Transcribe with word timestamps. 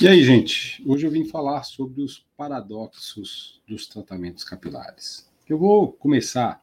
E 0.00 0.08
aí, 0.08 0.24
gente? 0.24 0.82
Hoje 0.84 1.06
eu 1.06 1.10
vim 1.10 1.24
falar 1.24 1.62
sobre 1.62 2.02
os 2.02 2.26
paradoxos 2.36 3.62
dos 3.66 3.86
tratamentos 3.86 4.42
capilares. 4.42 5.30
Eu 5.48 5.56
vou 5.56 5.92
começar 5.92 6.60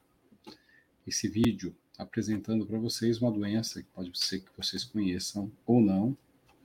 esse 1.08 1.30
vídeo 1.30 1.74
apresentando 1.98 2.66
para 2.66 2.78
vocês 2.78 3.22
uma 3.22 3.32
doença 3.32 3.82
que 3.82 3.88
pode 3.90 4.12
ser 4.20 4.40
que 4.42 4.50
vocês 4.58 4.84
conheçam 4.84 5.50
ou 5.66 5.80
não, 5.80 6.18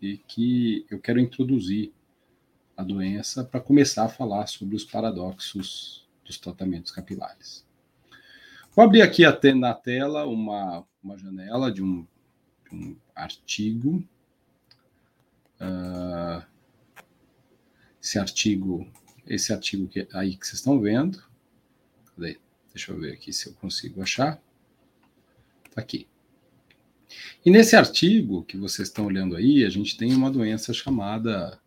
e 0.03 0.17
que 0.17 0.85
eu 0.90 0.99
quero 0.99 1.21
introduzir 1.21 1.92
a 2.76 2.83
doença 2.83 3.44
para 3.44 3.60
começar 3.60 4.04
a 4.04 4.08
falar 4.08 4.48
sobre 4.48 4.74
os 4.74 4.85
paradoxos 4.85 6.08
dos 6.24 6.37
tratamentos 6.37 6.90
capilares. 6.90 7.64
Vou 8.74 8.85
abrir 8.85 9.03
aqui 9.03 9.24
até 9.24 9.54
na 9.54 9.72
tela 9.72 10.26
uma, 10.26 10.85
uma 11.03 11.17
janela 11.17 11.71
de 11.71 11.83
um, 11.83 12.04
um 12.72 12.96
artigo. 13.14 14.03
Uh, 15.60 16.55
esse 18.06 18.19
artigo, 18.20 18.87
esse 19.27 19.52
artigo 19.52 19.88
que, 19.88 20.06
aí 20.12 20.37
que 20.37 20.47
vocês 20.47 20.60
estão 20.60 20.80
vendo. 20.80 21.20
Cadê? 22.14 22.38
Deixa 22.73 22.92
eu 22.92 23.01
ver 23.01 23.14
aqui 23.14 23.33
se 23.33 23.48
eu 23.48 23.55
consigo 23.55 24.01
achar. 24.01 24.41
Tá 25.74 25.80
aqui. 25.80 26.06
E 27.45 27.50
nesse 27.50 27.74
artigo 27.74 28.45
que 28.45 28.56
vocês 28.56 28.87
estão 28.87 29.06
olhando 29.06 29.34
aí, 29.34 29.64
a 29.64 29.69
gente 29.69 29.97
tem 29.97 30.14
uma 30.14 30.30
doença 30.30 30.73
chamada 30.73 31.61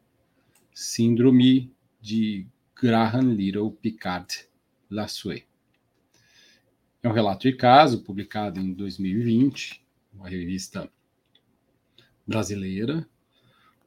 Síndrome 0.73 1.73
de 1.99 2.47
Graham-Little-Picard-Lassuet. 2.73 5.45
É 7.03 7.09
um 7.09 7.13
relato 7.13 7.49
de 7.49 7.57
caso 7.57 8.01
publicado 8.01 8.61
em 8.61 8.71
2020, 8.71 9.85
uma 10.13 10.29
revista 10.29 10.89
brasileira, 12.25 13.05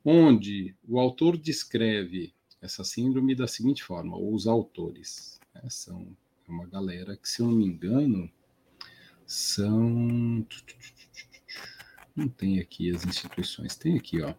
onde 0.04 0.76
o 0.86 1.00
autor 1.00 1.38
descreve 1.38 2.34
essa 2.62 2.84
síndrome 2.84 3.34
da 3.34 3.48
seguinte 3.48 3.82
forma, 3.82 4.16
os 4.16 4.46
autores, 4.46 5.40
né, 5.54 5.62
são 5.68 6.16
uma 6.48 6.64
galera 6.66 7.16
que, 7.16 7.28
se 7.28 7.42
eu 7.42 7.48
não 7.48 7.56
me 7.56 7.66
engano, 7.66 8.30
são. 9.26 10.46
Não 12.14 12.28
tem 12.28 12.60
aqui 12.60 12.94
as 12.94 13.04
instituições, 13.04 13.74
tem 13.74 13.96
aqui, 13.96 14.20
ó. 14.20 14.32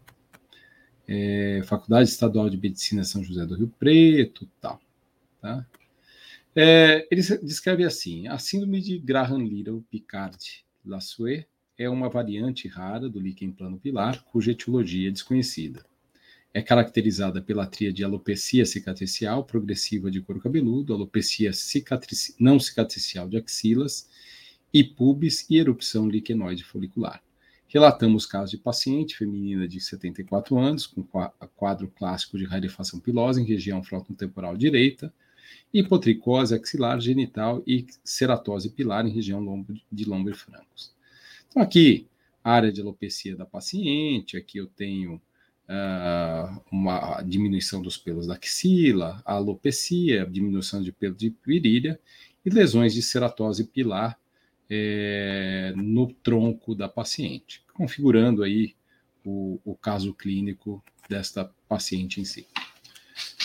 É, 1.08 1.62
Faculdade 1.66 2.10
Estadual 2.10 2.50
de 2.50 2.58
Medicina 2.58 3.04
São 3.04 3.24
José 3.24 3.46
do 3.46 3.56
Rio 3.56 3.68
Preto, 3.68 4.50
tal. 4.62 4.80
Tá? 5.42 5.66
É, 6.56 7.08
ele 7.12 7.22
descreve 7.42 7.84
assim: 7.84 8.28
a 8.28 8.38
síndrome 8.38 8.80
de 8.80 9.00
Graham-Little-Picard-Lassuet 9.00 11.48
é 11.78 11.90
uma 11.90 12.10
variante 12.10 12.68
rara 12.68 13.10
do 13.10 13.20
líquen 13.20 13.52
plano 13.52 13.80
pilar, 13.80 14.24
cuja 14.26 14.52
etiologia 14.52 15.10
é 15.10 15.12
desconhecida. 15.12 15.84
É 16.54 16.62
caracterizada 16.62 17.42
pela 17.42 17.66
tríade 17.66 18.04
alopecia 18.04 18.64
cicatricial 18.64 19.44
progressiva 19.44 20.12
de 20.12 20.22
couro 20.22 20.40
cabeludo, 20.40 20.94
alopecia 20.94 21.52
não 22.40 22.60
cicatricial 22.60 23.28
de 23.28 23.38
axilas 23.38 24.08
e 24.72 24.84
pubis 24.84 25.48
e 25.50 25.58
erupção 25.58 26.08
liquenoide 26.08 26.64
folicular. 26.64 27.24
Relatamos 27.68 28.28
casos 28.28 28.52
de 28.52 28.58
paciente 28.60 29.18
feminina 29.18 29.68
de 29.68 29.82
74 29.82 30.56
anos, 30.60 30.86
com 30.86 31.04
quadro 31.56 31.88
clássico 31.88 32.38
de 32.38 32.46
rarefação 32.46 33.00
pilosa 33.00 33.42
em 33.42 33.46
região 33.46 33.82
temporal 34.16 34.56
direita, 34.56 35.12
hipotricose 35.74 36.54
axilar 36.54 37.00
genital 37.02 37.64
e 37.66 37.88
ceratose 38.04 38.70
pilar 38.70 39.08
em 39.08 39.12
região 39.12 39.40
lombo, 39.40 39.74
de 39.92 40.06
lombo 40.06 40.30
e 40.30 40.36
francos. 40.36 40.94
Então, 41.50 41.64
aqui, 41.64 42.08
área 42.44 42.72
de 42.72 42.80
alopecia 42.80 43.36
da 43.36 43.46
paciente, 43.46 44.38
aqui 44.38 44.60
eu 44.60 44.68
tenho 44.68 45.20
uh, 45.74 46.62
uma 46.72 47.22
diminuição 47.24 47.82
dos 47.82 47.98
pelos 47.98 48.28
da 48.28 48.36
axila, 48.36 49.22
alopecia, 49.26 50.26
diminuição 50.26 50.82
de 50.82 50.92
pelo 50.92 51.16
de 51.16 51.34
virilha 51.46 52.00
e 52.46 52.50
lesões 52.50 52.94
de 52.94 53.02
ceratose 53.02 53.66
pilar 53.66 54.18
é, 54.70 55.74
no 55.76 56.12
tronco 56.14 56.76
da 56.76 56.88
paciente, 56.88 57.64
configurando 57.74 58.44
aí 58.44 58.76
o, 59.26 59.60
o, 59.64 59.76
caso 59.76 60.14
clínico 60.14 60.84
desta 61.10 61.50
paciente 61.68 62.20
em 62.20 62.26
si. 62.26 62.48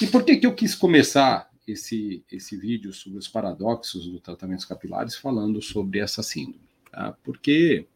E 0.01 0.07
por 0.07 0.25
que, 0.25 0.37
que 0.37 0.47
eu 0.47 0.55
quis 0.55 0.75
começar 0.75 1.51
esse, 1.67 2.25
esse 2.31 2.57
vídeo 2.57 2.93
sobre 2.93 3.19
os 3.19 3.29
paradoxos 3.29 4.07
do 4.07 4.21
tratamento 4.21 4.67
capilares 4.67 5.17
falando 5.17 5.61
sobre 5.61 5.99
essa 5.99 6.23
síndrome? 6.23 6.61
Tá? 6.91 7.17
Porque 7.23 7.87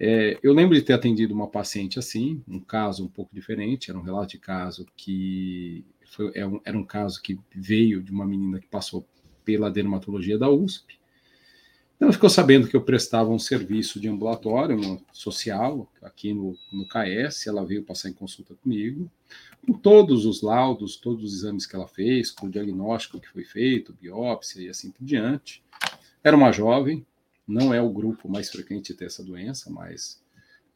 é, 0.00 0.38
eu 0.42 0.52
lembro 0.52 0.76
de 0.76 0.82
ter 0.82 0.92
atendido 0.92 1.34
uma 1.34 1.48
paciente 1.48 1.98
assim, 1.98 2.42
um 2.46 2.60
caso 2.60 3.04
um 3.04 3.08
pouco 3.08 3.34
diferente, 3.34 3.90
era 3.90 3.98
um 3.98 4.02
relato 4.02 4.30
de 4.30 4.38
caso 4.38 4.86
que 4.96 5.84
foi, 6.06 6.28
é 6.34 6.48
era 6.64 6.78
um 6.78 6.84
caso 6.84 7.20
que 7.20 7.38
veio 7.54 8.02
de 8.02 8.12
uma 8.12 8.26
menina 8.26 8.60
que 8.60 8.68
passou 8.68 9.06
pela 9.44 9.70
dermatologia 9.70 10.38
da 10.38 10.48
USP. 10.48 10.98
Ela 12.00 12.12
ficou 12.12 12.30
sabendo 12.30 12.68
que 12.68 12.76
eu 12.76 12.82
prestava 12.82 13.30
um 13.30 13.40
serviço 13.40 13.98
de 13.98 14.08
ambulatório 14.08 14.78
um 14.78 15.00
social 15.12 15.90
aqui 16.00 16.32
no, 16.32 16.56
no 16.72 16.86
KS. 16.86 17.48
Ela 17.48 17.64
veio 17.64 17.82
passar 17.82 18.08
em 18.08 18.12
consulta 18.12 18.54
comigo, 18.54 19.10
com 19.66 19.72
todos 19.72 20.24
os 20.24 20.40
laudos, 20.40 20.96
todos 20.96 21.24
os 21.24 21.34
exames 21.34 21.66
que 21.66 21.74
ela 21.74 21.88
fez, 21.88 22.30
com 22.30 22.46
o 22.46 22.50
diagnóstico 22.50 23.18
que 23.18 23.28
foi 23.28 23.42
feito, 23.42 23.96
biópsia 24.00 24.62
e 24.62 24.68
assim 24.68 24.92
por 24.92 25.04
diante. 25.04 25.60
Era 26.22 26.36
uma 26.36 26.52
jovem, 26.52 27.04
não 27.48 27.72
é 27.72 27.80
o 27.80 27.90
grupo 27.90 28.28
mais 28.28 28.50
frequente 28.50 28.92
ter 28.92 29.06
essa 29.06 29.24
doença, 29.24 29.70
mas 29.70 30.20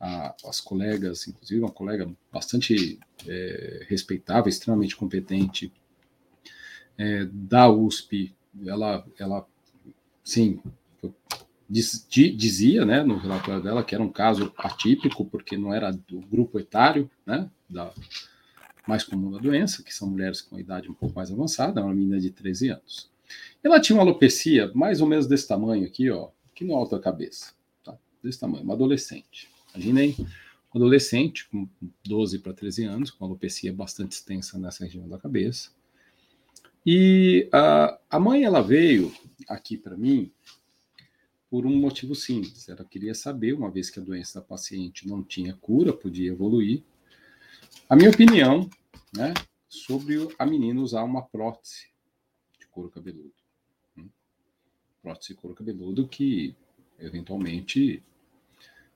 a, 0.00 0.34
as 0.47 0.60
colegas, 0.60 1.28
inclusive 1.28 1.60
uma 1.60 1.71
colega 1.71 2.10
bastante 2.33 2.99
é, 3.28 3.87
respeitável, 3.88 4.49
extremamente 4.49 4.97
competente 4.97 5.71
é, 6.97 7.27
da 7.31 7.71
USP, 7.71 8.34
ela, 8.66 9.06
ela 9.19 9.47
sim, 10.25 10.61
diz, 11.69 12.06
dizia 12.09 12.84
né, 12.84 13.03
no 13.03 13.19
relatório 13.19 13.62
dela 13.62 13.84
que 13.84 13.94
era 13.94 14.03
um 14.03 14.11
caso 14.11 14.53
atípico, 14.56 15.27
porque 15.27 15.56
não 15.56 15.75
era 15.75 15.93
do 15.93 16.21
grupo 16.21 16.59
etário 16.59 17.11
né, 17.27 17.49
da, 17.69 17.93
mais 18.87 19.05
comum 19.05 19.31
da 19.31 19.38
doença, 19.38 19.82
que 19.82 19.94
são 19.94 20.09
mulheres 20.09 20.41
com 20.41 20.59
idade 20.59 20.91
um 20.91 20.94
pouco 20.94 21.15
mais 21.15 21.31
avançada, 21.31 21.82
uma 21.82 21.94
menina 21.94 22.19
de 22.19 22.31
13 22.31 22.71
anos. 22.71 23.11
Ela 23.62 23.81
tinha 23.81 23.97
uma 23.97 24.03
alopecia 24.03 24.71
mais 24.75 25.00
ou 25.00 25.06
menos 25.06 25.27
desse 25.27 25.47
tamanho 25.47 25.87
aqui, 25.87 26.11
ó, 26.11 26.31
no 26.62 26.75
alto 26.75 26.97
da 26.97 27.03
cabeça, 27.03 27.53
tá? 27.84 27.97
desse 28.23 28.39
tamanho, 28.39 28.65
uma 28.65 28.75
adolescente. 28.75 29.49
Imaginem 29.75 30.15
um 30.75 30.78
adolescente 30.78 31.49
com 31.49 31.69
12 32.05 32.39
para 32.39 32.53
13 32.53 32.84
anos, 32.84 33.11
com 33.11 33.25
alopecia 33.25 33.73
bastante 33.73 34.12
extensa 34.12 34.59
nessa 34.59 34.84
região 34.84 35.09
da 35.09 35.19
cabeça. 35.19 35.71
E 36.84 37.49
a, 37.53 37.99
a 38.11 38.19
mãe, 38.19 38.45
ela 38.45 38.61
veio 38.61 39.12
aqui 39.49 39.77
para 39.77 39.97
mim 39.97 40.33
por 41.49 41.67
um 41.67 41.77
motivo 41.77 42.15
simples. 42.15 42.69
Ela 42.69 42.84
queria 42.84 43.15
saber, 43.15 43.53
uma 43.53 43.71
vez 43.71 43.91
que 43.91 44.00
a 44.00 44.03
doença 44.03 44.41
da 44.41 44.47
paciente 44.47 45.06
não 45.06 45.23
tinha 45.23 45.55
cura, 45.55 45.93
podia 45.93 46.31
evoluir, 46.31 46.83
a 47.89 47.94
minha 47.94 48.11
opinião 48.11 48.69
né, 49.15 49.34
sobre 49.69 50.29
a 50.39 50.47
menina 50.47 50.81
usar 50.81 51.05
uma 51.05 51.23
prótese 51.23 51.89
de 52.59 52.67
couro 52.67 52.91
cabeludo 52.91 53.42
prótese 55.03 55.35
couro 55.35 55.55
cabeludo 55.55 56.07
que 56.07 56.55
eventualmente 56.99 58.03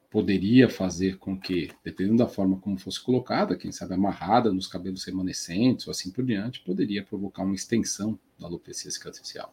poderia 0.09 0.69
fazer 0.71 1.19
com 1.19 1.39
que, 1.39 1.71
dependendo 1.85 2.19
da 2.19 2.29
forma 2.29 2.59
como 2.59 2.79
fosse 2.79 3.03
colocada, 3.03 3.57
quem 3.57 3.73
sabe 3.73 3.95
amarrada 3.95 4.53
nos 4.53 4.69
cabelos 4.69 5.05
remanescentes 5.05 5.87
ou 5.87 5.91
assim 5.91 6.11
por 6.11 6.25
diante, 6.25 6.61
poderia 6.61 7.05
provocar 7.05 7.43
uma 7.43 7.55
extensão 7.55 8.19
da 8.39 8.47
alopecia 8.47 8.91
cicatricial. 8.91 9.53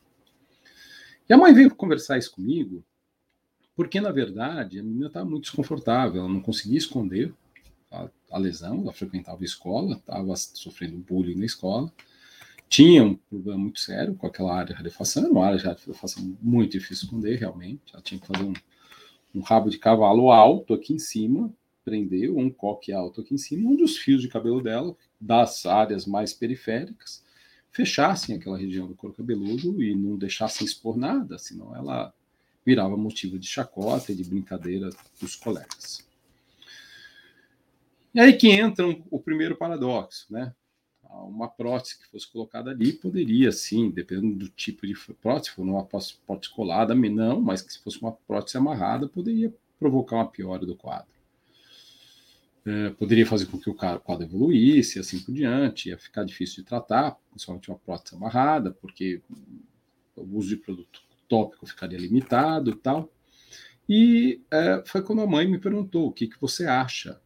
E 1.27 1.33
a 1.33 1.37
mãe 1.37 1.53
veio 1.53 1.73
conversar 1.73 2.17
isso 2.17 2.31
comigo, 2.31 2.83
porque 3.75 3.99
na 3.99 4.11
verdade 4.11 4.79
a 4.79 4.83
menina 4.83 5.07
estava 5.07 5.25
muito 5.25 5.45
desconfortável, 5.45 6.21
ela 6.21 6.31
não 6.31 6.41
conseguia 6.41 6.77
esconder 6.77 7.33
a, 7.91 8.07
a 8.31 8.37
lesão, 8.37 8.81
ela 8.81 8.93
frequentava 8.93 9.41
a 9.41 9.45
escola, 9.45 9.95
estava 9.95 10.35
sofrendo 10.35 10.97
bullying 10.97 11.35
na 11.35 11.45
escola, 11.45 11.91
tinha 12.73 13.03
um 13.03 13.13
problema 13.13 13.59
muito 13.59 13.79
sério 13.79 14.15
com 14.15 14.25
aquela 14.25 14.51
área 14.51 14.69
de 14.69 14.73
rarefação, 14.73 15.25
era 15.25 15.31
uma 15.31 15.45
área 15.45 15.59
de 15.59 15.63
rarefação 15.63 16.35
muito 16.41 16.71
difícil 16.71 17.01
de 17.01 17.05
esconder, 17.05 17.39
realmente. 17.39 17.93
Ela 17.93 18.01
tinha 18.01 18.19
que 18.19 18.25
fazer 18.25 18.45
um, 18.45 18.53
um 19.35 19.41
rabo 19.41 19.69
de 19.69 19.77
cavalo 19.77 20.31
alto 20.31 20.73
aqui 20.73 20.91
em 20.91 20.97
cima, 20.97 21.53
prender 21.85 22.31
um 22.31 22.49
coque 22.49 22.91
alto 22.91 23.21
aqui 23.21 23.35
em 23.35 23.37
cima, 23.37 23.69
onde 23.69 23.83
os 23.83 23.97
fios 23.97 24.23
de 24.23 24.27
cabelo 24.27 24.59
dela, 24.59 24.95
das 25.21 25.67
áreas 25.67 26.07
mais 26.07 26.33
periféricas, 26.33 27.23
fechassem 27.71 28.35
aquela 28.35 28.57
região 28.57 28.87
do 28.87 28.95
couro 28.95 29.15
cabeludo 29.15 29.83
e 29.83 29.93
não 29.93 30.17
deixassem 30.17 30.65
expor 30.65 30.97
nada, 30.97 31.37
senão 31.37 31.75
ela 31.75 32.11
virava 32.65 32.97
motivo 32.97 33.37
de 33.37 33.45
chacota 33.45 34.11
e 34.11 34.15
de 34.15 34.23
brincadeira 34.23 34.89
dos 35.21 35.35
colegas. 35.35 36.03
E 38.15 38.19
aí 38.19 38.33
que 38.33 38.49
entra 38.49 38.83
o 39.11 39.19
primeiro 39.19 39.55
paradoxo, 39.55 40.25
né? 40.33 40.55
Uma 41.21 41.47
prótese 41.47 41.99
que 41.99 42.07
fosse 42.07 42.31
colocada 42.31 42.71
ali 42.71 42.93
poderia, 42.93 43.51
sim, 43.51 43.89
dependendo 43.91 44.35
do 44.35 44.49
tipo 44.49 44.87
de 44.87 44.93
prótese, 45.21 45.49
se 45.49 45.55
for 45.55 45.63
uma 45.63 45.85
prótese 45.85 46.49
colada, 46.53 46.95
não, 46.95 47.41
mas 47.41 47.61
que 47.61 47.73
se 47.73 47.79
fosse 47.79 47.99
uma 48.01 48.11
prótese 48.11 48.57
amarrada, 48.57 49.07
poderia 49.07 49.53
provocar 49.79 50.17
uma 50.17 50.27
piora 50.27 50.65
do 50.65 50.75
quadro. 50.75 51.07
é, 52.65 52.89
poderia 52.91 53.25
fazer 53.25 53.45
com 53.47 53.59
que 53.59 53.69
o 53.69 53.75
quadro 53.75 54.23
evoluísse, 54.23 54.99
assim 54.99 55.19
por 55.19 55.33
diante, 55.33 55.89
ia 55.89 55.97
ficar 55.97 56.23
difícil 56.23 56.63
de 56.63 56.69
tratar, 56.69 57.17
principalmente 57.29 57.69
uma 57.69 57.77
prótese 57.77 58.15
amarrada, 58.15 58.71
porque 58.71 59.21
o 60.15 60.37
uso 60.37 60.49
de 60.49 60.57
produto 60.57 61.01
tópico 61.27 61.65
ficaria 61.65 61.97
limitado 61.97 62.75
tal. 62.75 63.11
E 63.87 64.41
é, 64.49 64.81
foi 64.85 65.01
quando 65.01 65.21
a 65.21 65.27
mãe 65.27 65.45
me 65.47 65.59
perguntou 65.59 66.07
o 66.07 66.11
que, 66.11 66.27
que 66.27 66.39
você 66.39 66.65
acha. 66.65 67.21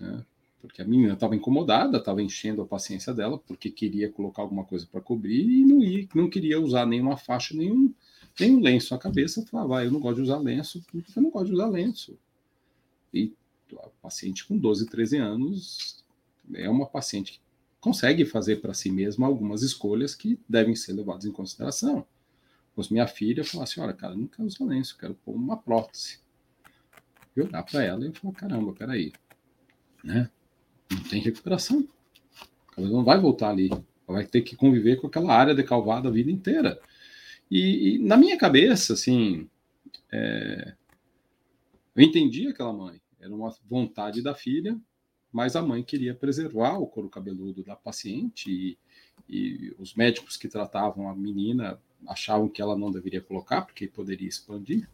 Né? 0.00 0.24
Porque 0.68 0.82
a 0.82 0.84
menina 0.84 1.14
estava 1.14 1.34
incomodada, 1.34 1.96
estava 1.96 2.22
enchendo 2.22 2.60
a 2.60 2.66
paciência 2.66 3.14
dela, 3.14 3.38
porque 3.38 3.70
queria 3.70 4.12
colocar 4.12 4.42
alguma 4.42 4.64
coisa 4.64 4.86
para 4.86 5.00
cobrir 5.00 5.48
e 5.48 5.64
não, 5.64 5.82
ia, 5.82 6.06
não 6.14 6.28
queria 6.28 6.60
usar 6.60 6.84
nenhuma 6.84 7.16
faixa, 7.16 7.56
nenhum, 7.56 7.92
nenhum 8.38 8.60
lenço 8.60 8.92
na 8.92 9.00
cabeça. 9.00 9.44
Falava, 9.46 9.78
ah, 9.78 9.84
eu 9.86 9.90
não 9.90 9.98
gosto 9.98 10.16
de 10.16 10.22
usar 10.24 10.36
lenço, 10.36 10.84
porque 10.92 11.10
eu 11.16 11.22
não 11.22 11.30
gosto 11.30 11.46
de 11.46 11.54
usar 11.54 11.68
lenço. 11.68 12.18
E 13.14 13.32
a 13.78 13.88
paciente 14.02 14.46
com 14.46 14.58
12, 14.58 14.86
13 14.86 15.16
anos 15.16 16.04
é 16.54 16.68
uma 16.68 16.86
paciente 16.86 17.32
que 17.32 17.40
consegue 17.80 18.26
fazer 18.26 18.56
para 18.56 18.74
si 18.74 18.90
mesma 18.90 19.26
algumas 19.26 19.62
escolhas 19.62 20.14
que 20.14 20.38
devem 20.46 20.76
ser 20.76 20.92
levadas 20.92 21.24
em 21.24 21.32
consideração. 21.32 22.06
Mas 22.76 22.90
minha 22.90 23.06
filha 23.06 23.42
falou 23.42 23.64
assim: 23.64 23.80
olha, 23.80 23.94
cara, 23.94 24.12
eu 24.12 24.18
não 24.18 24.26
quero 24.26 24.46
usar 24.46 24.66
lenço, 24.66 24.94
eu 24.94 24.98
quero 25.00 25.14
pôr 25.14 25.34
uma 25.34 25.56
prótese. 25.56 26.20
Eu 27.34 27.46
olhar 27.46 27.62
para 27.62 27.82
ela 27.82 28.06
e 28.06 28.12
falar: 28.12 28.34
caramba, 28.34 28.74
peraí, 28.74 29.12
né? 30.04 30.30
Não 30.90 31.02
tem 31.04 31.20
recuperação. 31.20 31.86
Ela 32.76 32.88
não 32.88 33.04
vai 33.04 33.20
voltar 33.20 33.50
ali. 33.50 33.70
Vai 34.06 34.26
ter 34.26 34.42
que 34.42 34.56
conviver 34.56 34.96
com 34.96 35.06
aquela 35.06 35.34
área 35.34 35.54
decalvada 35.54 36.08
a 36.08 36.12
vida 36.12 36.30
inteira. 36.30 36.80
E, 37.50 37.94
e 37.94 37.98
na 37.98 38.16
minha 38.16 38.36
cabeça, 38.38 38.92
assim, 38.94 39.48
é, 40.10 40.74
eu 41.94 42.02
entendi 42.02 42.48
aquela 42.48 42.72
mãe. 42.72 43.00
Era 43.20 43.34
uma 43.34 43.54
vontade 43.68 44.22
da 44.22 44.34
filha, 44.34 44.78
mas 45.32 45.56
a 45.56 45.62
mãe 45.62 45.82
queria 45.82 46.14
preservar 46.14 46.78
o 46.78 46.86
couro 46.86 47.08
cabeludo 47.08 47.62
da 47.62 47.76
paciente 47.76 48.50
e, 48.50 48.78
e 49.28 49.74
os 49.78 49.94
médicos 49.94 50.36
que 50.36 50.48
tratavam 50.48 51.08
a 51.08 51.14
menina 51.14 51.80
achavam 52.06 52.48
que 52.48 52.62
ela 52.62 52.78
não 52.78 52.90
deveria 52.90 53.20
colocar 53.20 53.62
porque 53.62 53.86
poderia 53.86 54.28
expandir. 54.28 54.88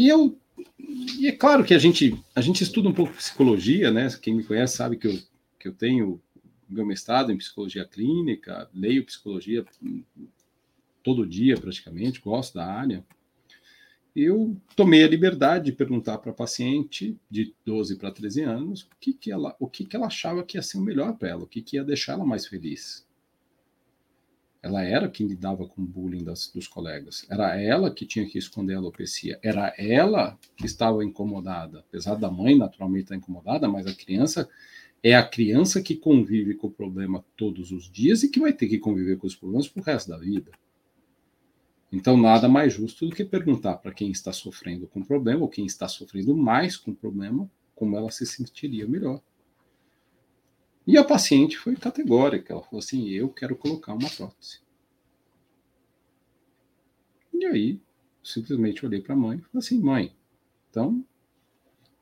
E 0.00 0.08
eu 0.08 0.38
e 1.18 1.28
é 1.28 1.32
claro 1.32 1.64
que 1.64 1.74
a 1.74 1.78
gente 1.78 2.18
a 2.34 2.40
gente 2.40 2.62
estuda 2.62 2.88
um 2.88 2.94
pouco 2.94 3.12
psicologia, 3.12 3.90
né? 3.90 4.08
Quem 4.22 4.34
me 4.34 4.44
conhece 4.44 4.76
sabe 4.76 4.96
que 4.96 5.06
eu 5.06 5.18
que 5.58 5.68
eu 5.68 5.72
tenho 5.72 6.20
meu 6.68 6.86
mestrado 6.86 7.30
em 7.30 7.36
psicologia 7.36 7.84
clínica, 7.84 8.70
leio 8.72 9.04
psicologia 9.04 9.64
todo 11.02 11.26
dia 11.26 11.56
praticamente, 11.56 12.20
gosto 12.20 12.54
da 12.54 12.66
área 12.66 13.04
eu 14.14 14.56
tomei 14.74 15.04
a 15.04 15.08
liberdade 15.08 15.66
de 15.66 15.72
perguntar 15.72 16.18
para 16.18 16.30
a 16.30 16.34
paciente 16.34 17.16
de 17.30 17.54
12 17.64 17.96
para 17.96 18.10
13 18.10 18.42
anos 18.42 18.82
o 18.82 18.88
que, 19.00 19.12
que, 19.12 19.30
ela, 19.30 19.54
o 19.58 19.68
que, 19.68 19.84
que 19.84 19.94
ela 19.94 20.06
achava 20.06 20.42
que 20.42 20.58
ia 20.58 20.62
ser 20.62 20.78
o 20.78 20.82
melhor 20.82 21.16
para 21.16 21.28
ela, 21.28 21.44
o 21.44 21.46
que, 21.46 21.62
que 21.62 21.76
ia 21.76 21.84
deixar 21.84 22.14
ela 22.14 22.26
mais 22.26 22.46
feliz. 22.46 23.06
Ela 24.62 24.84
era 24.84 25.08
quem 25.08 25.26
lidava 25.26 25.66
com 25.66 25.82
o 25.82 25.86
bullying 25.86 26.22
das, 26.22 26.50
dos 26.52 26.68
colegas. 26.68 27.26
Era 27.30 27.58
ela 27.58 27.92
que 27.92 28.04
tinha 28.04 28.28
que 28.28 28.38
esconder 28.38 28.74
a 28.74 28.78
alopecia. 28.78 29.38
Era 29.42 29.74
ela 29.78 30.38
que 30.56 30.66
estava 30.66 31.04
incomodada. 31.04 31.80
Apesar 31.80 32.16
da 32.16 32.30
mãe 32.30 32.56
naturalmente 32.56 33.04
estar 33.04 33.16
incomodada, 33.16 33.66
mas 33.68 33.86
a 33.86 33.94
criança 33.94 34.48
é 35.02 35.14
a 35.14 35.26
criança 35.26 35.80
que 35.80 35.96
convive 35.96 36.54
com 36.54 36.66
o 36.66 36.70
problema 36.70 37.24
todos 37.36 37.72
os 37.72 37.90
dias 37.90 38.22
e 38.22 38.28
que 38.28 38.38
vai 38.38 38.52
ter 38.52 38.68
que 38.68 38.78
conviver 38.78 39.16
com 39.16 39.26
os 39.26 39.34
problemas 39.34 39.66
pro 39.66 39.82
resto 39.82 40.10
da 40.10 40.18
vida. 40.18 40.52
Então, 41.92 42.16
nada 42.16 42.48
mais 42.48 42.74
justo 42.74 43.06
do 43.06 43.16
que 43.16 43.24
perguntar 43.24 43.78
para 43.78 43.92
quem 43.92 44.10
está 44.10 44.32
sofrendo 44.32 44.86
com 44.86 45.02
problema, 45.02 45.42
ou 45.42 45.48
quem 45.48 45.66
está 45.66 45.88
sofrendo 45.88 46.36
mais 46.36 46.76
com 46.76 46.94
problema, 46.94 47.50
como 47.74 47.96
ela 47.96 48.10
se 48.10 48.24
sentiria 48.24 48.86
melhor. 48.86 49.20
E 50.90 50.98
a 50.98 51.04
paciente 51.04 51.56
foi 51.56 51.76
categórica, 51.76 52.52
ela 52.52 52.64
falou 52.64 52.80
assim: 52.80 53.08
eu 53.10 53.28
quero 53.28 53.54
colocar 53.54 53.94
uma 53.94 54.10
prótese. 54.10 54.58
E 57.32 57.46
aí, 57.46 57.80
simplesmente 58.24 58.84
olhei 58.84 59.00
para 59.00 59.14
a 59.14 59.16
mãe 59.16 59.38
e 59.38 59.40
falei 59.40 59.58
assim: 59.58 59.80
mãe, 59.80 60.12
então, 60.68 61.04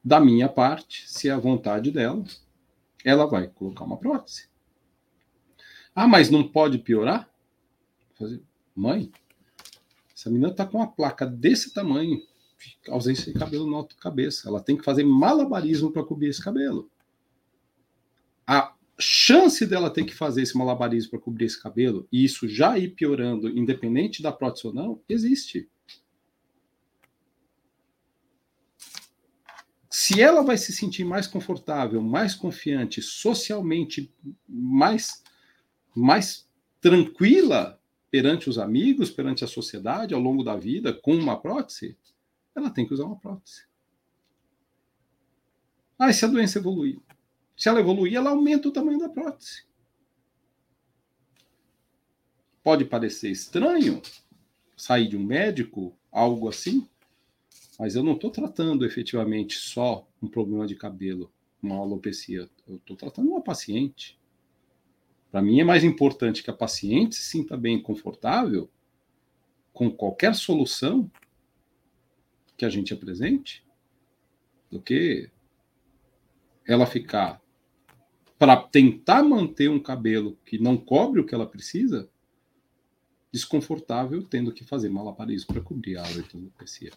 da 0.03 0.19
minha 0.19 0.49
parte, 0.49 1.07
se 1.07 1.29
é 1.29 1.33
a 1.33 1.39
vontade 1.39 1.91
dela, 1.91 2.25
ela 3.05 3.27
vai 3.27 3.47
colocar 3.49 3.85
uma 3.85 3.99
prótese. 3.99 4.49
Ah, 5.95 6.09
mas 6.09 6.31
não 6.31 6.49
pode 6.49 6.79
piorar? 6.79 7.31
Mãe, 8.75 9.13
essa 10.15 10.31
menina 10.31 10.51
está 10.51 10.65
com 10.65 10.79
uma 10.79 10.91
placa 10.91 11.27
desse 11.27 11.75
tamanho, 11.75 12.23
ausência 12.89 13.31
de 13.31 13.39
cabelo 13.39 13.71
na 13.71 13.87
cabeça. 14.01 14.49
Ela 14.49 14.63
tem 14.63 14.79
que 14.79 14.85
fazer 14.85 15.05
malabarismo 15.05 15.93
para 15.93 16.03
cobrir 16.03 16.29
esse 16.29 16.43
cabelo. 16.43 16.91
A 18.47 18.78
chance 18.99 19.65
dela 19.65 19.91
ter 19.91 20.05
que 20.05 20.15
fazer 20.15 20.43
esse 20.43 20.57
malabarismo 20.57 21.11
para 21.11 21.21
cobrir 21.21 21.47
esse 21.47 21.61
cabelo, 21.61 22.09
e 22.11 22.25
isso 22.25 22.49
já 22.49 22.79
ir 22.79 22.95
piorando, 22.95 23.49
independente 23.49 24.23
da 24.23 24.33
prótese 24.33 24.67
ou 24.67 24.75
não, 24.75 25.01
existe. 25.09 25.69
Se 29.89 30.21
ela 30.21 30.43
vai 30.43 30.57
se 30.57 30.73
sentir 30.73 31.05
mais 31.05 31.27
confortável, 31.27 32.03
mais 32.03 32.35
confiante, 32.35 33.01
socialmente 33.01 34.13
mais, 34.49 35.23
mais 35.95 36.49
tranquila 36.81 37.81
perante 38.11 38.49
os 38.49 38.59
amigos, 38.59 39.11
perante 39.11 39.45
a 39.45 39.49
sociedade, 39.49 40.15
ao 40.15 40.21
longo 40.21 40.43
da 40.43 40.57
vida, 40.57 40.93
com 40.93 41.15
uma 41.15 41.41
prótese, 41.41 41.97
ela 42.55 42.71
tem 42.71 42.87
que 42.87 42.95
usar 42.95 43.05
uma 43.05 43.19
prótese. 43.19 43.67
Ah, 45.99 46.11
e 46.11 46.15
se 46.15 46.25
a 46.25 46.29
doença 46.29 46.59
evoluir? 46.59 46.99
Se 47.59 47.69
ela 47.69 47.81
evoluir, 47.81 48.15
ela 48.15 48.31
aumenta 48.31 48.69
o 48.69 48.73
tamanho 48.73 49.01
da 49.01 49.09
prótese. 49.09 49.65
Pode 52.63 52.85
parecer 52.85 53.31
estranho 53.31 54.01
sair 54.77 55.09
de 55.09 55.17
um 55.17 55.25
médico, 55.25 55.99
algo 56.13 56.49
assim, 56.49 56.89
mas 57.77 57.97
eu 57.97 58.03
não 58.05 58.13
estou 58.13 58.31
tratando 58.31 58.87
efetivamente 58.87 59.57
só 59.57 60.09
um 60.23 60.29
problema 60.29 60.69
de 60.69 60.77
cabelo, 60.77 61.33
uma 61.61 61.77
alopecia. 61.77 62.49
Eu 62.65 62.77
estou 62.77 62.97
tratando 62.97 63.29
uma 63.29 63.43
paciente. 63.43 64.17
Para 65.29 65.43
mim 65.43 65.61
é 65.61 65.65
mais 65.65 65.83
importante 65.83 66.45
que 66.45 66.51
a 66.51 66.57
paciente 66.57 67.17
se 67.17 67.23
sinta 67.23 67.57
bem 67.57 67.79
e 67.79 67.83
confortável 67.83 68.71
com 69.73 69.91
qualquer 69.91 70.35
solução 70.35 71.11
que 72.57 72.65
a 72.65 72.69
gente 72.69 72.95
apresente 72.95 73.65
do 74.71 74.81
que 74.81 75.29
ela 76.65 76.87
ficar 76.87 77.43
para 78.39 78.57
tentar 78.57 79.23
manter 79.23 79.69
um 79.69 79.81
cabelo 79.81 80.39
que 80.47 80.59
não 80.59 80.77
cobre 80.77 81.21
o 81.21 81.27
que 81.27 81.35
ela 81.35 81.47
precisa, 81.47 82.09
desconfortável, 83.33 84.23
tendo 84.23 84.53
que 84.53 84.65
fazer 84.65 84.89
malabarismo 84.89 85.53
para 85.53 85.63
cobrir 85.63 85.97
a 85.97 86.05
alopecia. 86.05 86.93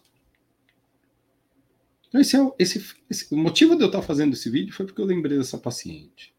Então, 2.07 2.21
esse 2.21 2.37
é, 2.37 2.51
esse, 2.59 2.95
esse, 3.09 3.33
o 3.33 3.37
motivo 3.37 3.75
de 3.75 3.81
eu 3.81 3.87
estar 3.87 4.01
fazendo 4.01 4.33
esse 4.33 4.49
vídeo 4.49 4.73
foi 4.73 4.85
porque 4.85 5.01
eu 5.01 5.05
lembrei 5.05 5.37
dessa 5.37 5.57
paciente. 5.57 6.33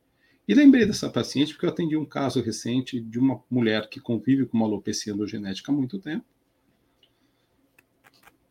E 0.47 0.55
lembrei 0.55 0.85
dessa 0.85 1.09
paciente 1.09 1.53
porque 1.53 1.67
eu 1.67 1.71
atendi 1.71 1.97
um 1.97 2.05
caso 2.05 2.43
recente 2.43 3.01
de 3.01 3.19
uma 3.19 3.43
mulher 3.51 3.89
que 3.89 4.01
convive 4.01 4.47
com 4.47 4.57
uma 4.57 4.67
alopecia 4.67 5.13
endogenética 5.13 5.73
há 5.73 5.75
muito 5.75 5.99
tempo, 5.99 6.27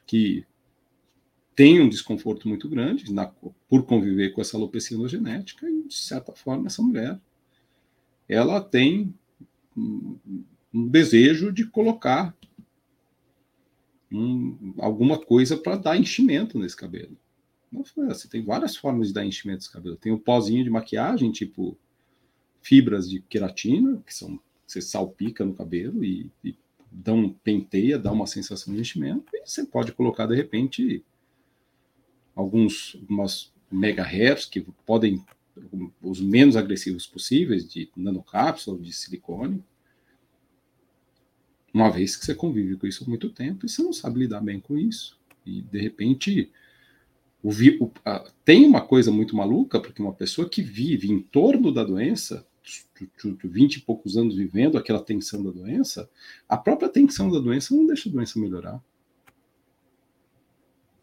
que 0.05 0.45
tem 1.55 1.79
um 1.79 1.89
desconforto 1.89 2.47
muito 2.47 2.67
grande 2.67 3.13
na, 3.13 3.27
por 3.69 3.85
conviver 3.85 4.31
com 4.31 4.41
essa 4.41 4.57
alopecia 4.57 4.97
endogenética 4.97 5.69
de 5.95 5.97
certa 5.97 6.31
forma, 6.31 6.67
essa 6.67 6.81
mulher 6.81 7.19
ela 8.27 8.61
tem 8.61 9.13
um, 9.75 10.17
um 10.73 10.87
desejo 10.87 11.51
de 11.51 11.65
colocar 11.65 12.35
um, 14.11 14.73
alguma 14.79 15.19
coisa 15.19 15.57
para 15.57 15.75
dar 15.75 15.97
enchimento 15.97 16.57
nesse 16.57 16.75
cabelo. 16.75 17.17
Você 17.95 18.27
tem 18.27 18.43
várias 18.43 18.75
formas 18.75 19.09
de 19.09 19.13
dar 19.13 19.25
enchimento 19.25 19.59
desse 19.59 19.71
cabelo. 19.71 19.95
Tem 19.95 20.11
o 20.11 20.19
pozinho 20.19 20.63
de 20.63 20.69
maquiagem, 20.69 21.31
tipo 21.31 21.77
fibras 22.61 23.09
de 23.09 23.21
queratina, 23.21 24.01
que 24.05 24.13
são 24.13 24.39
você 24.67 24.81
salpica 24.81 25.43
no 25.43 25.53
cabelo 25.53 26.03
e, 26.03 26.31
e 26.43 26.55
dão 26.89 27.35
penteia, 27.43 27.99
dá 27.99 28.11
uma 28.11 28.25
sensação 28.25 28.73
de 28.73 28.79
enchimento, 28.79 29.25
e 29.33 29.45
você 29.45 29.65
pode 29.65 29.91
colocar 29.91 30.25
de 30.27 30.35
repente 30.35 31.03
alguns 32.33 32.95
algumas 32.95 33.51
megahertz 33.69 34.45
que 34.45 34.61
podem 34.85 35.23
os 36.01 36.21
menos 36.21 36.55
agressivos 36.55 37.05
possíveis 37.05 37.69
de 37.69 37.89
nanocápsula, 37.95 38.79
de 38.79 38.91
silicone. 38.93 39.63
Uma 41.73 41.89
vez 41.89 42.15
que 42.15 42.25
você 42.25 42.35
convive 42.35 42.75
com 42.75 42.87
isso 42.87 43.03
há 43.03 43.07
muito 43.07 43.29
tempo 43.29 43.65
e 43.65 43.69
você 43.69 43.81
não 43.81 43.93
sabe 43.93 44.19
lidar 44.19 44.41
bem 44.41 44.59
com 44.59 44.77
isso. 44.77 45.19
E 45.45 45.61
de 45.61 45.79
repente 45.79 46.51
o, 47.43 47.49
o, 47.49 47.91
a, 48.05 48.31
tem 48.45 48.65
uma 48.65 48.81
coisa 48.81 49.11
muito 49.11 49.35
maluca, 49.35 49.79
porque 49.79 50.01
uma 50.01 50.13
pessoa 50.13 50.47
que 50.47 50.61
vive 50.61 51.11
em 51.11 51.19
torno 51.19 51.71
da 51.71 51.83
doença, 51.83 52.45
20 53.43 53.75
e 53.75 53.81
poucos 53.81 54.15
anos 54.15 54.35
vivendo 54.35 54.77
aquela 54.77 55.03
tensão 55.03 55.43
da 55.43 55.49
doença, 55.49 56.09
a 56.47 56.55
própria 56.55 56.89
tensão 56.89 57.31
da 57.31 57.39
doença 57.39 57.75
não 57.75 57.87
deixa 57.87 58.09
a 58.09 58.11
doença 58.11 58.39
melhorar. 58.39 58.81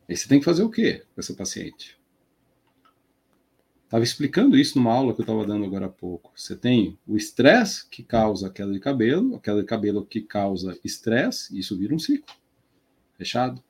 Aí 0.09 0.17
você 0.17 0.29
tem 0.29 0.39
que 0.39 0.45
fazer 0.45 0.63
o 0.63 0.71
quê 0.71 1.05
com 1.15 1.21
essa 1.21 1.35
paciente? 1.35 1.98
Estava 3.89 4.05
explicando 4.05 4.59
isso 4.59 4.77
numa 4.77 4.93
aula 4.93 5.15
que 5.15 5.23
eu 5.23 5.23
estava 5.23 5.47
dando 5.47 5.65
agora 5.65 5.87
há 5.87 5.89
pouco. 5.89 6.31
Você 6.37 6.55
tem 6.55 6.99
o 7.07 7.17
estresse 7.17 7.89
que 7.89 8.03
causa 8.03 8.51
queda 8.51 8.71
de 8.71 8.79
cabelo, 8.79 9.35
a 9.35 9.41
queda 9.41 9.63
de 9.63 9.67
cabelo 9.67 10.05
que 10.05 10.21
causa 10.21 10.79
estresse, 10.85 11.59
isso 11.59 11.75
vira 11.75 11.95
um 11.95 11.99
ciclo. 11.99 12.37
Fechado. 13.17 13.65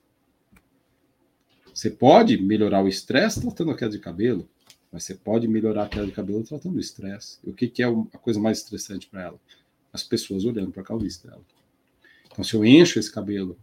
Você 1.73 1.89
pode 1.89 2.37
melhorar 2.37 2.83
o 2.83 2.89
estresse 2.89 3.41
tratando 3.41 3.71
a 3.71 3.77
queda 3.77 3.93
de 3.93 4.01
cabelo, 4.01 4.49
mas 4.91 5.05
você 5.05 5.15
pode 5.15 5.47
melhorar 5.47 5.85
a 5.85 5.89
queda 5.89 6.07
de 6.07 6.11
cabelo 6.11 6.43
tratando 6.43 6.75
o 6.75 6.81
estresse. 6.81 7.39
O 7.45 7.53
que, 7.53 7.69
que 7.69 7.81
é 7.81 7.87
a 7.87 8.19
coisa 8.19 8.41
mais 8.41 8.59
estressante 8.59 9.07
para 9.07 9.23
ela? 9.23 9.41
As 9.93 10.03
pessoas 10.03 10.45
olhando 10.45 10.73
para 10.73 10.83
a 10.83 10.85
calvície 10.85 11.25
dela. 11.25 11.45
Então, 12.27 12.43
se 12.43 12.55
eu 12.55 12.65
encho 12.65 12.99
esse 12.99 13.13
cabelo, 13.13 13.57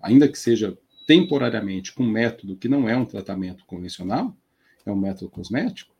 ainda 0.00 0.26
que 0.26 0.38
seja 0.38 0.74
temporariamente 1.06 1.92
com 1.92 2.02
um 2.02 2.10
método 2.10 2.56
que 2.56 2.66
não 2.66 2.88
é 2.88 2.96
um 2.96 3.04
tratamento 3.04 3.66
convencional, 3.66 4.34
é 4.86 4.90
um 4.90 4.96
método 4.96 5.30
cosmético, 5.30 5.97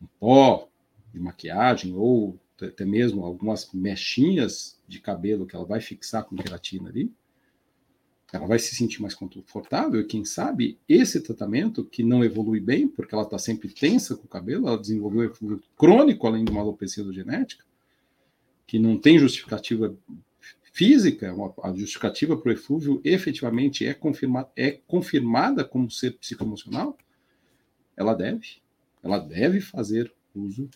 um 0.00 0.06
pó 0.18 0.68
de 1.12 1.18
maquiagem 1.18 1.94
ou 1.94 2.38
até 2.60 2.84
mesmo 2.84 3.24
algumas 3.24 3.70
mechinhas 3.72 4.78
de 4.88 5.00
cabelo 5.00 5.46
que 5.46 5.54
ela 5.54 5.64
vai 5.64 5.80
fixar 5.80 6.24
com 6.24 6.36
queratina 6.36 6.88
ali, 6.88 7.12
ela 8.32 8.46
vai 8.46 8.58
se 8.58 8.74
sentir 8.74 9.00
mais 9.00 9.14
confortável 9.14 10.00
e 10.00 10.04
quem 10.04 10.24
sabe 10.24 10.78
esse 10.88 11.20
tratamento 11.20 11.84
que 11.84 12.02
não 12.02 12.22
evolui 12.22 12.60
bem, 12.60 12.86
porque 12.86 13.14
ela 13.14 13.24
está 13.24 13.38
sempre 13.38 13.68
tensa 13.68 14.16
com 14.16 14.24
o 14.24 14.28
cabelo, 14.28 14.68
ela 14.68 14.78
desenvolveu 14.78 15.24
eflúvio 15.24 15.62
crônico 15.76 16.26
além 16.26 16.44
de 16.44 16.50
uma 16.50 16.60
alopecia 16.60 17.10
genética, 17.10 17.64
que 18.66 18.78
não 18.78 18.98
tem 18.98 19.18
justificativa 19.18 19.96
física, 20.72 21.32
uma, 21.32 21.54
a 21.62 21.74
justificativa 21.74 22.36
para 22.36 22.50
o 22.50 22.52
eflúvio 22.52 23.00
efetivamente 23.02 23.86
é, 23.86 23.94
confirma, 23.94 24.48
é 24.54 24.72
confirmada 24.86 25.64
como 25.64 25.90
ser 25.90 26.18
psicoemocional, 26.18 26.98
ela 27.96 28.14
deve, 28.14 28.58
ela 29.02 29.18
deve 29.18 29.60
fazer 29.60 30.12
uso 30.34 30.68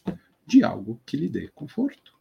de 0.47 0.63
algo 0.63 1.01
que 1.07 1.17
lhe 1.17 1.29
dê 1.29 1.49
conforto. 1.49 2.13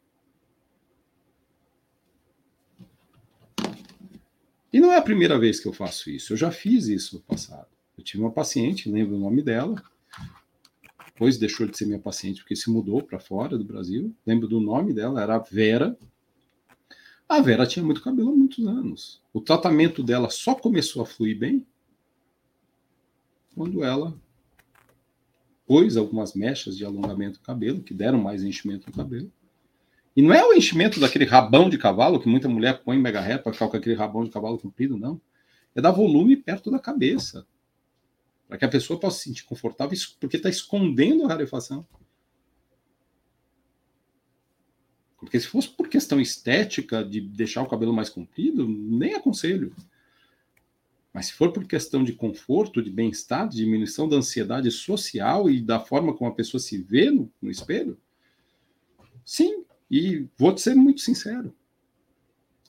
E 4.73 4.79
não 4.79 4.91
é 4.91 4.97
a 4.97 5.01
primeira 5.01 5.37
vez 5.37 5.59
que 5.59 5.67
eu 5.67 5.73
faço 5.73 6.09
isso, 6.09 6.33
eu 6.33 6.37
já 6.37 6.49
fiz 6.49 6.87
isso 6.87 7.15
no 7.15 7.21
passado. 7.21 7.67
Eu 7.97 8.03
tive 8.03 8.23
uma 8.23 8.31
paciente, 8.31 8.89
lembro 8.89 9.15
o 9.15 9.19
nome 9.19 9.41
dela, 9.41 9.83
depois 11.21 11.37
deixou 11.37 11.67
de 11.67 11.77
ser 11.77 11.85
minha 11.85 11.99
paciente 11.99 12.41
porque 12.41 12.55
se 12.55 12.71
mudou 12.71 13.03
para 13.03 13.19
fora 13.19 13.55
do 13.55 13.63
Brasil. 13.63 14.15
Lembro 14.25 14.47
do 14.47 14.59
nome 14.59 14.91
dela, 14.91 15.21
era 15.21 15.37
Vera. 15.37 15.95
A 17.29 17.39
Vera 17.41 17.67
tinha 17.67 17.85
muito 17.85 18.01
cabelo 18.01 18.31
há 18.31 18.35
muitos 18.35 18.65
anos. 18.65 19.21
O 19.31 19.39
tratamento 19.39 20.01
dela 20.01 20.29
só 20.29 20.55
começou 20.55 21.01
a 21.01 21.05
fluir 21.05 21.37
bem 21.37 21.63
quando 23.53 23.83
ela 23.83 24.19
pôs 25.65 25.97
algumas 25.97 26.33
mechas 26.33 26.77
de 26.77 26.85
alongamento 26.85 27.39
do 27.39 27.43
cabelo, 27.43 27.81
que 27.81 27.93
deram 27.93 28.19
mais 28.19 28.43
enchimento 28.43 28.87
no 28.87 28.95
cabelo. 28.95 29.31
E 30.15 30.21
não 30.21 30.33
é 30.33 30.45
o 30.45 30.53
enchimento 30.53 30.99
daquele 30.99 31.25
rabão 31.25 31.69
de 31.69 31.77
cavalo 31.77 32.19
que 32.19 32.27
muita 32.27 32.49
mulher 32.49 32.83
põe 32.83 32.97
mega 32.97 33.21
ré 33.21 33.37
para 33.37 33.53
ficar 33.53 33.69
com 33.69 33.77
aquele 33.77 33.95
rabão 33.95 34.23
de 34.23 34.29
cavalo 34.29 34.57
comprido, 34.57 34.97
não. 34.97 35.21
É 35.73 35.81
dar 35.81 35.91
volume 35.91 36.35
perto 36.35 36.69
da 36.69 36.79
cabeça. 36.79 37.47
Para 38.47 38.57
que 38.57 38.65
a 38.65 38.69
pessoa 38.69 38.99
possa 38.99 39.17
se 39.17 39.23
sentir 39.23 39.45
confortável, 39.45 39.97
porque 40.19 40.35
está 40.35 40.49
escondendo 40.49 41.23
a 41.23 41.29
rarefação. 41.29 41.87
Porque 45.17 45.39
se 45.39 45.47
fosse 45.47 45.69
por 45.69 45.87
questão 45.87 46.19
estética 46.19 47.05
de 47.05 47.21
deixar 47.21 47.61
o 47.61 47.69
cabelo 47.69 47.93
mais 47.93 48.09
comprido, 48.09 48.67
nem 48.67 49.13
aconselho. 49.13 49.73
Mas 51.13 51.27
se 51.27 51.33
for 51.33 51.51
por 51.51 51.65
questão 51.65 52.03
de 52.03 52.13
conforto, 52.13 52.81
de 52.81 52.89
bem-estar, 52.89 53.47
de 53.47 53.57
diminuição 53.57 54.07
da 54.07 54.15
ansiedade 54.15 54.71
social 54.71 55.49
e 55.49 55.61
da 55.61 55.79
forma 55.79 56.13
como 56.13 56.29
a 56.29 56.33
pessoa 56.33 56.59
se 56.59 56.77
vê 56.77 57.11
no, 57.11 57.31
no 57.41 57.51
espelho, 57.51 57.99
sim, 59.25 59.65
e 59.89 60.27
vou 60.37 60.57
ser 60.57 60.73
muito 60.73 61.01
sincero. 61.01 61.53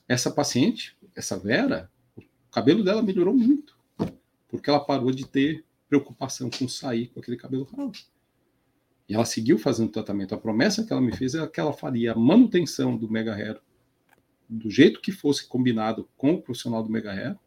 Essa 0.07 0.29
paciente, 0.29 0.97
essa 1.15 1.37
Vera, 1.37 1.89
o 2.17 2.51
cabelo 2.51 2.83
dela 2.83 3.01
melhorou 3.01 3.33
muito. 3.33 3.77
Porque 4.49 4.69
ela 4.69 4.83
parou 4.83 5.11
de 5.11 5.25
ter 5.25 5.63
preocupação 5.87 6.49
com 6.49 6.67
sair 6.67 7.07
com 7.07 7.21
aquele 7.21 7.37
cabelo 7.37 7.63
ralo. 7.63 7.93
E 9.07 9.15
ela 9.15 9.25
seguiu 9.25 9.57
fazendo 9.57 9.91
tratamento. 9.91 10.35
A 10.35 10.37
promessa 10.37 10.83
que 10.83 10.91
ela 10.91 11.01
me 11.01 11.15
fez 11.15 11.33
é 11.33 11.47
que 11.47 11.59
ela 11.59 11.73
faria 11.73 12.11
a 12.11 12.15
manutenção 12.15 12.97
do 12.97 13.09
Mega 13.09 13.33
Hair 13.33 13.59
do 14.49 14.69
jeito 14.69 15.01
que 15.01 15.11
fosse 15.11 15.47
combinado 15.47 16.07
com 16.15 16.33
o 16.33 16.41
profissional 16.41 16.83
do 16.83 16.89
Mega 16.89 17.11
Hair, 17.11 17.37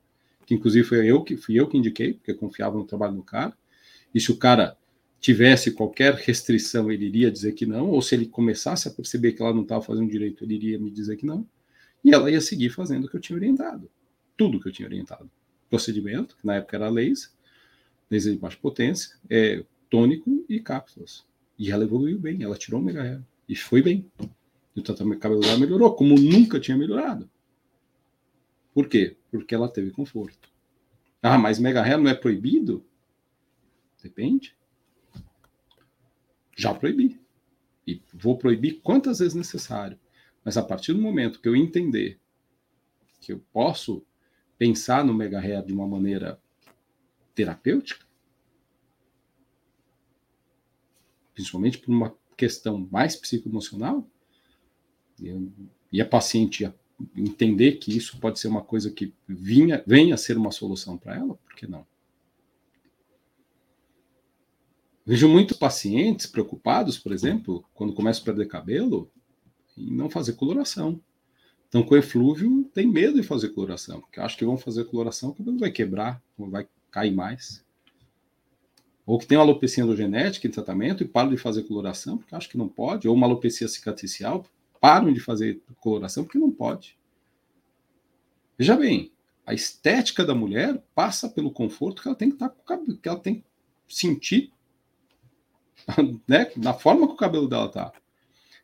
que 0.47 0.55
inclusive 0.55 0.87
foi 0.87 1.07
eu 1.07 1.23
que 1.23 1.37
fui 1.37 1.59
eu 1.59 1.67
que 1.67 1.77
indiquei, 1.77 2.15
porque 2.15 2.33
confiava 2.33 2.79
no 2.79 2.85
trabalho 2.85 3.17
do 3.17 3.23
cara. 3.23 3.53
E 4.15 4.21
se 4.21 4.31
o 4.31 4.37
cara 4.37 4.79
tivesse 5.21 5.73
qualquer 5.73 6.15
restrição, 6.15 6.91
ele 6.91 7.07
iria 7.07 7.31
dizer 7.31 7.53
que 7.53 7.67
não, 7.67 7.91
ou 7.91 8.01
se 8.01 8.15
ele 8.15 8.27
começasse 8.27 8.87
a 8.87 8.91
perceber 8.93 9.33
que 9.33 9.43
ela 9.43 9.53
não 9.53 9.63
estava 9.63 9.83
fazendo 9.83 10.09
direito, 10.09 10.45
ele 10.45 10.55
iria 10.55 10.79
me 10.79 10.91
dizer 10.91 11.17
que 11.17 11.27
não, 11.27 11.47
e 12.05 12.15
ela 12.15 12.31
ia 12.31 12.41
seguir 12.41 12.71
fazendo 12.71 13.07
o 13.07 13.11
que 13.11 13.17
eu 13.17 13.21
tinha 13.21 13.37
orientado, 13.37 13.91
tudo 14.37 14.61
que 14.61 14.69
eu 14.69 14.73
tinha 14.73 14.87
orientado. 14.87 15.29
Procedimento, 15.69 16.37
que 16.37 16.47
na 16.47 16.55
época 16.55 16.77
era 16.77 16.89
laser, 16.89 17.31
laser 18.09 18.35
de 18.35 18.39
baixa 18.39 18.57
potência, 18.63 19.17
é, 19.29 19.65
tônico 19.91 20.45
e 20.49 20.61
cápsulas. 20.61 21.25
E 21.59 21.73
ela 21.73 21.83
evoluiu 21.83 22.19
bem, 22.19 22.43
ela 22.43 22.57
tirou 22.57 22.81
o 22.81 22.85
mega 22.85 23.25
e 23.49 23.57
foi 23.57 23.83
bem. 23.83 24.09
E 24.77 24.81
o 24.81 24.83
tratamento 24.83 25.19
cabelular 25.19 25.59
melhorou, 25.59 25.93
como 25.95 26.15
nunca 26.15 26.61
tinha 26.61 26.77
melhorado. 26.77 27.29
Por 28.73 28.89
quê? 28.89 29.17
Porque 29.39 29.55
ela 29.55 29.69
teve 29.69 29.91
conforto. 29.91 30.49
Ah, 31.23 31.39
mas 31.39 31.59
mega 31.59 31.83
hair 31.83 31.99
não 31.99 32.11
é 32.11 32.15
proibido? 32.15 32.85
Depende 34.03 34.57
já 36.57 36.75
proibi. 36.75 37.21
E 37.87 38.03
vou 38.13 38.37
proibir 38.37 38.81
quantas 38.81 39.19
vezes 39.19 39.35
necessário. 39.35 39.99
Mas 40.43 40.57
a 40.57 40.63
partir 40.63 40.95
do 40.95 41.03
momento 41.03 41.41
que 41.41 41.49
eu 41.49 41.55
entender 41.55 42.19
que 43.21 43.33
eu 43.33 43.39
posso 43.53 44.05
pensar 44.57 45.05
no 45.05 45.13
mega 45.13 45.39
hair 45.39 45.63
de 45.65 45.73
uma 45.73 45.87
maneira 45.87 46.41
terapêutica, 47.35 48.07
principalmente 51.35 51.79
por 51.79 51.93
uma 51.93 52.17
questão 52.37 52.89
mais 52.91 53.15
psicoemocional, 53.15 54.09
e 55.93 56.01
a 56.01 56.07
paciente 56.07 56.73
entender 57.17 57.73
que 57.73 57.97
isso 57.97 58.19
pode 58.19 58.39
ser 58.39 58.49
uma 58.49 58.63
coisa 58.63 58.91
que 58.91 59.13
vinha, 59.29 59.83
venha 59.87 60.15
a 60.15 60.19
ser 60.19 60.37
uma 60.37 60.51
solução 60.51 60.97
para 60.97 61.17
ela, 61.17 61.35
por 61.35 61.55
que 61.55 61.67
não? 61.67 61.87
Vejo 65.05 65.29
muitos 65.29 65.57
pacientes 65.57 66.27
preocupados, 66.27 66.99
por 66.99 67.13
exemplo, 67.13 67.65
quando 67.75 67.93
começam 67.93 68.23
a 68.23 68.25
perder 68.25 68.49
cabelo, 68.49 69.09
em 69.79 69.95
não 69.95 70.11
fazer 70.11 70.33
coloração. 70.33 71.01
Então, 71.69 71.83
com 71.83 71.97
eflúvio, 71.97 72.65
tem 72.75 72.87
medo 72.87 73.21
de 73.21 73.27
fazer 73.27 73.51
coloração, 73.51 74.01
porque 74.01 74.19
acham 74.19 74.39
que 74.39 74.45
vão 74.45 74.57
fazer 74.57 74.85
coloração, 74.85 75.31
o 75.31 75.35
cabelo 75.35 75.59
vai 75.59 75.71
quebrar, 75.71 76.23
vai 76.37 76.67
cair 76.91 77.15
mais. 77.15 77.65
Ou 79.05 79.19
que 79.19 79.27
tem 79.27 79.39
uma 79.39 79.45
alopecia 79.45 79.85
endogenética 79.85 80.49
em 80.49 80.51
tratamento 80.51 81.05
e 81.05 81.07
param 81.07 81.31
de 81.31 81.37
fazer 81.37 81.63
coloração 81.65 82.19
porque 82.19 82.35
acham 82.35 82.51
que 82.51 82.59
não 82.59 82.69
pode, 82.69 83.07
ou 83.07 83.15
uma 83.15 83.27
alopecia 83.27 83.69
cicatricial, 83.69 84.45
param 84.81 85.13
de 85.13 85.21
fazer 85.21 85.63
coloração 85.81 86.25
porque 86.25 86.39
não 86.39 86.51
pode. 86.51 86.99
Veja 88.59 88.77
bem, 88.77 89.13
a 89.45 89.55
estética 89.55 90.25
da 90.25 90.35
mulher 90.35 90.83
passa 90.95 91.29
pelo 91.29 91.51
conforto 91.51 92.03
que 92.03 92.09
ela 92.09 92.17
tem 92.17 92.29
que 92.29 92.37
estar 92.37 92.49
tá 92.49 92.55
com 92.55 92.63
o 92.63 92.65
cabelo, 92.65 92.99
que 92.99 93.09
ela 93.09 93.19
tem 93.19 93.37
que 93.37 93.45
sentir 93.89 94.53
né? 96.27 96.51
Na 96.57 96.75
forma 96.75 97.07
que 97.07 97.15
o 97.15 97.17
cabelo 97.17 97.49
dela 97.49 97.69
tá. 97.69 97.93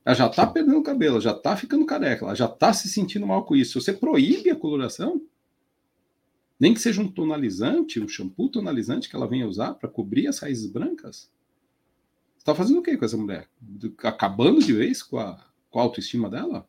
Ela 0.05 0.15
já 0.15 0.29
tá 0.29 0.47
perdendo 0.47 0.79
o 0.79 0.83
cabelo, 0.83 1.21
já 1.21 1.33
tá 1.33 1.57
ficando 1.57 1.87
careca, 1.87 2.25
ela 2.25 2.35
já 2.35 2.49
tá 2.49 2.73
se 2.73 2.89
sentindo 2.89 3.27
mal 3.27 3.45
com 3.45 3.55
isso. 3.55 3.81
Você 3.81 3.93
proíbe 3.93 4.51
a 4.51 4.57
coloração, 4.57 5.23
nem 6.59 6.75
que 6.75 6.81
seja 6.81 7.01
um 7.01 7.09
tonalizante, 7.09 8.01
um 8.01 8.09
shampoo 8.09 8.49
tonalizante 8.49 9.09
que 9.09 9.15
ela 9.15 9.29
venha 9.29 9.47
usar 9.47 9.75
para 9.75 9.89
cobrir 9.89 10.27
as 10.27 10.41
raízes 10.41 10.67
brancas, 10.67 11.31
você 12.37 12.45
tá 12.45 12.55
fazendo 12.55 12.81
o 12.81 12.83
que 12.83 12.97
com 12.97 13.05
essa 13.05 13.17
mulher? 13.17 13.49
Acabando 14.03 14.59
de 14.59 14.73
vez 14.73 15.01
com 15.01 15.19
a, 15.19 15.45
com 15.73 15.81
a 15.81 15.83
autoestima 15.83 16.31
dela? 16.31 16.69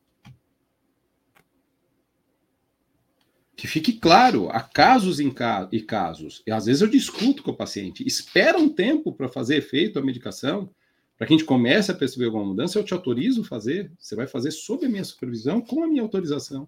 que 3.63 3.67
fique 3.67 3.93
claro, 3.93 4.49
há 4.49 4.59
casos 4.59 5.21
e 5.21 5.81
casos, 5.81 6.43
e 6.45 6.51
às 6.51 6.65
vezes 6.65 6.81
eu 6.81 6.87
discuto 6.89 7.41
com 7.41 7.51
o 7.51 7.55
paciente, 7.55 8.05
espera 8.05 8.57
um 8.57 8.67
tempo 8.67 9.13
para 9.13 9.29
fazer 9.29 9.55
efeito 9.55 9.97
a 9.97 10.01
medicação, 10.01 10.69
para 11.17 11.25
que 11.25 11.33
a 11.33 11.37
gente 11.37 11.47
comece 11.47 11.89
a 11.89 11.95
perceber 11.95 12.25
alguma 12.25 12.43
mudança, 12.43 12.77
eu 12.77 12.83
te 12.83 12.93
autorizo 12.93 13.39
a 13.39 13.45
fazer, 13.45 13.89
você 13.97 14.17
vai 14.17 14.27
fazer 14.27 14.51
sob 14.51 14.85
a 14.85 14.89
minha 14.89 15.05
supervisão, 15.05 15.61
com 15.61 15.81
a 15.81 15.87
minha 15.87 16.01
autorização. 16.01 16.67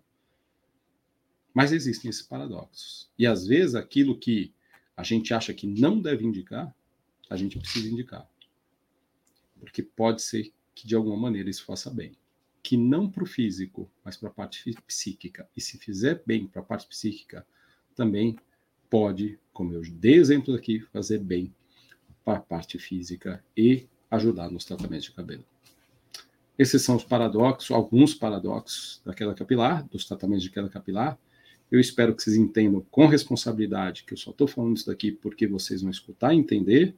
Mas 1.53 1.73
existem 1.73 2.09
esses 2.09 2.21
paradoxos. 2.21 3.09
E 3.19 3.27
às 3.27 3.45
vezes 3.45 3.75
aquilo 3.75 4.17
que 4.17 4.53
a 4.95 5.03
gente 5.03 5.33
acha 5.33 5.53
que 5.53 5.67
não 5.67 5.99
deve 5.99 6.23
indicar, 6.23 6.73
a 7.29 7.35
gente 7.35 7.59
precisa 7.59 7.89
indicar. 7.89 8.25
Porque 9.59 9.83
pode 9.83 10.21
ser 10.21 10.53
que 10.73 10.87
de 10.87 10.95
alguma 10.95 11.17
maneira 11.17 11.49
isso 11.49 11.65
faça 11.65 11.89
bem 11.89 12.15
que 12.65 12.75
não 12.75 13.07
para 13.07 13.24
o 13.24 13.27
físico, 13.27 13.88
mas 14.03 14.17
para 14.17 14.29
a 14.29 14.31
parte 14.31 14.74
psíquica. 14.88 15.48
E 15.55 15.62
se 15.62 15.77
fizer 15.77 16.24
bem 16.25 16.48
para 16.48 16.63
a 16.63 16.65
parte 16.65 16.88
psíquica, 16.88 17.45
também 17.95 18.36
pode, 18.89 19.38
como 19.53 19.72
eu 19.72 19.84
dei 19.84 20.15
exemplo 20.15 20.51
aqui, 20.55 20.79
fazer 20.91 21.19
bem 21.19 21.53
para 22.24 22.39
a 22.39 22.41
parte 22.41 22.79
física 22.79 23.43
e 23.55 23.86
ajudar 24.10 24.50
nos 24.50 24.65
tratamentos 24.65 25.05
de 25.05 25.12
cabelo. 25.12 25.45
Esses 26.57 26.81
são 26.81 26.95
os 26.95 27.03
paradoxos, 27.03 27.69
alguns 27.69 28.15
paradoxos 28.15 29.00
da 29.05 29.13
queda 29.13 29.36
capilar, 29.36 29.88
dos 29.88 30.03
tratamentos 30.05 30.41
de 30.41 30.50
queda 30.50 30.67
capilar. 30.67 31.19
Eu 31.72 31.79
espero 31.79 32.15
que 32.15 32.24
vocês 32.24 32.36
entendam 32.36 32.84
com 32.89 33.05
responsabilidade 33.05 34.05
que 34.05 34.13
eu 34.13 34.17
só 34.17 34.31
estou 34.31 34.48
falando 34.48 34.75
isso 34.75 34.88
daqui 34.88 35.12
porque 35.12 35.45
vocês 35.45 35.84
vão 35.84 35.91
escutar 35.91 36.34
e 36.34 36.38
entender 36.38 36.95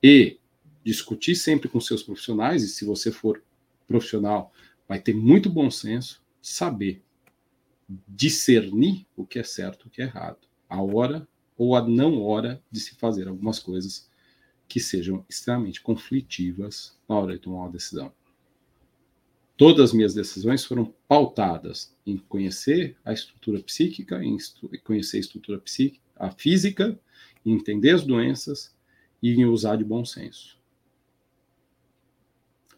e 0.00 0.38
discutir 0.84 1.34
sempre 1.34 1.68
com 1.68 1.80
seus 1.80 2.04
profissionais. 2.04 2.62
E 2.62 2.68
se 2.68 2.84
você 2.84 3.10
for 3.10 3.42
profissional, 3.88 4.52
vai 4.88 4.98
ter 4.98 5.14
muito 5.14 5.50
bom 5.50 5.70
senso, 5.70 6.22
saber 6.40 7.02
discernir 8.06 9.06
o 9.16 9.26
que 9.26 9.38
é 9.38 9.44
certo 9.44 9.84
e 9.84 9.88
o 9.88 9.90
que 9.90 10.02
é 10.02 10.06
errado, 10.06 10.48
a 10.68 10.82
hora 10.82 11.28
ou 11.56 11.76
a 11.76 11.86
não 11.86 12.22
hora 12.22 12.62
de 12.70 12.80
se 12.80 12.94
fazer 12.94 13.28
algumas 13.28 13.58
coisas 13.58 14.08
que 14.68 14.80
sejam 14.80 15.24
extremamente 15.28 15.80
conflitivas 15.80 16.96
na 17.08 17.16
hora 17.16 17.34
de 17.34 17.40
tomar 17.40 17.62
uma 17.62 17.70
decisão. 17.70 18.12
Todas 19.56 19.90
as 19.90 19.92
minhas 19.92 20.14
decisões 20.14 20.64
foram 20.64 20.94
pautadas 21.08 21.92
em 22.06 22.16
conhecer 22.16 22.96
a 23.04 23.12
estrutura 23.12 23.60
psíquica, 23.60 24.22
em 24.22 24.36
conhecer 24.84 25.16
a 25.16 25.20
estrutura 25.20 25.58
psíquica, 25.58 26.04
a 26.14 26.30
física, 26.30 26.98
em 27.44 27.54
entender 27.54 27.90
as 27.90 28.04
doenças 28.04 28.72
e 29.20 29.32
em 29.32 29.46
usar 29.46 29.76
de 29.76 29.84
bom 29.84 30.04
senso. 30.04 30.58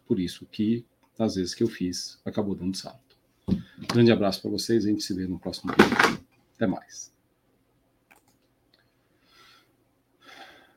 Por 0.07 0.19
isso 0.19 0.45
que, 0.47 0.83
às 1.23 1.35
vezes 1.35 1.53
que 1.53 1.63
eu 1.63 1.67
fiz, 1.67 2.19
acabou 2.25 2.55
dando 2.55 2.75
salto. 2.75 3.15
grande 3.87 4.11
abraço 4.11 4.41
para 4.41 4.51
vocês, 4.51 4.85
a 4.85 4.89
gente 4.89 5.03
se 5.03 5.13
vê 5.13 5.27
no 5.27 5.39
próximo 5.39 5.71
vídeo. 5.71 6.19
Até 6.55 6.67
mais. 6.67 7.11